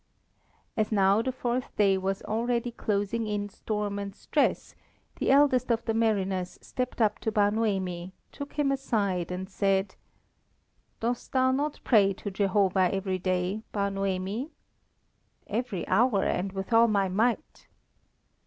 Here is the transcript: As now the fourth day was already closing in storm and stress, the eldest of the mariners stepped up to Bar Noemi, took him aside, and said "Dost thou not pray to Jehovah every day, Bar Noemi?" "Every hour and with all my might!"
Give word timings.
As 0.75 0.91
now 0.91 1.21
the 1.21 1.31
fourth 1.31 1.75
day 1.75 1.95
was 1.95 2.23
already 2.23 2.71
closing 2.71 3.27
in 3.27 3.49
storm 3.49 3.99
and 3.99 4.15
stress, 4.15 4.73
the 5.17 5.29
eldest 5.29 5.69
of 5.69 5.85
the 5.85 5.93
mariners 5.93 6.57
stepped 6.59 7.01
up 7.01 7.19
to 7.19 7.31
Bar 7.31 7.51
Noemi, 7.51 8.11
took 8.31 8.53
him 8.53 8.71
aside, 8.71 9.29
and 9.31 9.47
said 9.47 9.93
"Dost 11.01 11.33
thou 11.33 11.51
not 11.51 11.81
pray 11.83 12.13
to 12.13 12.31
Jehovah 12.31 12.89
every 12.91 13.19
day, 13.19 13.61
Bar 13.71 13.91
Noemi?" 13.91 14.49
"Every 15.45 15.87
hour 15.87 16.23
and 16.23 16.51
with 16.51 16.73
all 16.73 16.87
my 16.87 17.07
might!" 17.07 17.67